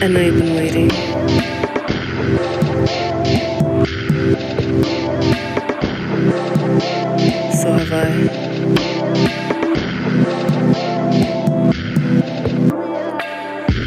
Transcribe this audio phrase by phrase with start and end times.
[0.00, 0.90] I know you've been waiting.
[7.52, 8.08] So have I.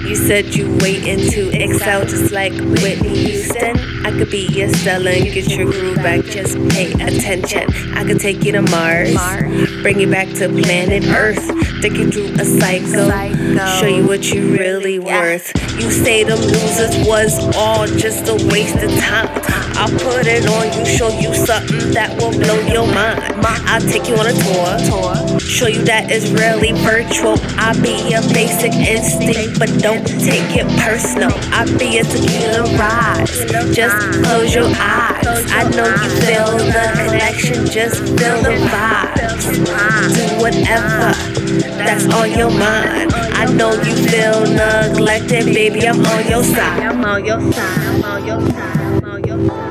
[0.05, 3.90] You said you waiting to excel just like Whitney Houston.
[4.03, 6.23] I could be your Stella and get your groove back.
[6.25, 7.71] Just pay attention.
[7.93, 9.15] I could take you to Mars,
[9.81, 11.45] bring you back to planet Earth,
[11.81, 13.09] take you through a cycle,
[13.79, 15.51] show you what you really worth.
[15.79, 19.29] You say them losers was all just a waste of time.
[19.81, 23.21] I'll put it on you, show you something that will blow your mind.
[23.65, 27.39] I'll take you on a tour, show you that it's really virtual.
[27.57, 31.31] I'll be your basic instinct, but don't take it personal.
[31.53, 33.41] I'll be a tequila rise.
[33.91, 35.51] Just close your eyes.
[35.51, 39.43] I know you feel the connection, just feel the vibes.
[40.15, 41.11] Do whatever
[41.77, 43.11] that's on your mind.
[43.13, 45.87] I know you feel neglected, baby.
[45.87, 46.83] I'm on your side.
[46.83, 47.77] I'm on your side.
[47.79, 48.77] I'm on your side.
[48.77, 49.70] I'm on your side.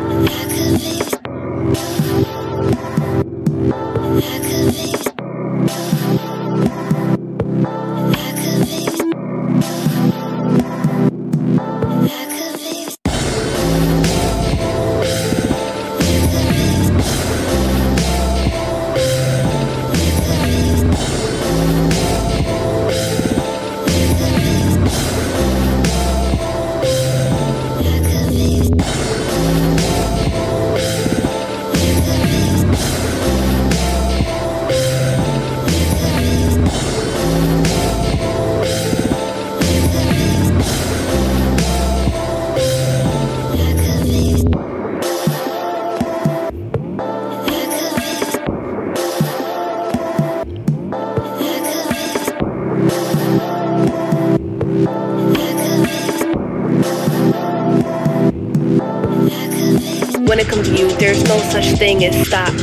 [60.30, 62.54] When it comes to you, there's no such thing as stop.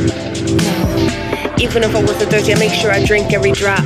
[1.60, 3.84] Even if I wasn't thirsty, I make sure I drink every drop.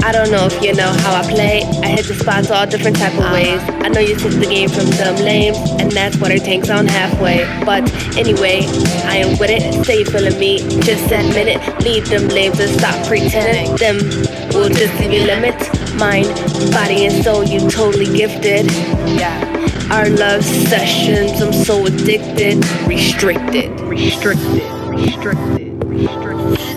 [0.00, 1.62] I don't know if you know how I play.
[1.82, 3.34] I hit the spots all different type of uh-huh.
[3.34, 3.60] ways.
[3.84, 6.86] I know you took the game from them lames, and that's what it takes on
[6.86, 7.44] halfway.
[7.66, 7.84] But
[8.16, 8.64] anyway,
[9.04, 9.84] I am with it.
[9.84, 11.84] Say you feeling me, just admit it.
[11.84, 13.76] Leave them lames and stop pretending.
[13.76, 13.98] Them
[14.54, 15.68] will just leave you limits.
[15.96, 16.32] Mind,
[16.72, 18.72] body, and soul, you totally gifted.
[19.20, 19.55] Yeah.
[19.88, 22.56] Our love sessions, I'm so addicted.
[22.88, 26.75] Restricted, restricted, restricted, restricted.